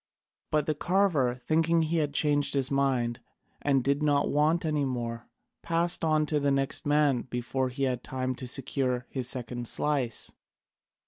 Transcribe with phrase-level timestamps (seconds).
[0.49, 3.19] But the carver, thinking he had changed his mind
[3.61, 5.29] and did not want any more,
[5.61, 10.31] passed on to the next man before he had time to secure his second slice.